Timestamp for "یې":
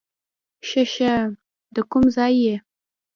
2.45-2.55